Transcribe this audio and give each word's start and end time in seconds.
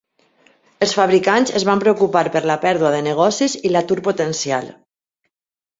Els 0.85 0.95
fabricants 0.99 1.53
es 1.59 1.67
van 1.69 1.83
preocupar 1.85 2.25
per 2.37 2.43
la 2.53 2.57
pèrdua 2.67 2.95
de 2.97 3.03
negocis 3.11 3.61
i 3.69 3.73
l'atur 3.77 4.01
potencial. 4.11 4.77